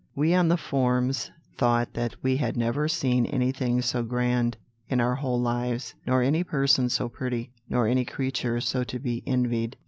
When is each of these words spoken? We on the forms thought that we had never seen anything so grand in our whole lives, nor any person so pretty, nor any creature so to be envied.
We 0.15 0.33
on 0.33 0.47
the 0.47 0.57
forms 0.57 1.29
thought 1.59 1.93
that 1.93 2.15
we 2.23 2.37
had 2.37 2.57
never 2.57 2.87
seen 2.87 3.27
anything 3.27 3.83
so 3.83 4.01
grand 4.01 4.57
in 4.89 4.99
our 4.99 5.13
whole 5.13 5.39
lives, 5.39 5.93
nor 6.07 6.23
any 6.23 6.43
person 6.43 6.89
so 6.89 7.07
pretty, 7.07 7.51
nor 7.69 7.85
any 7.85 8.03
creature 8.05 8.59
so 8.61 8.83
to 8.83 8.97
be 8.97 9.21
envied. 9.27 9.77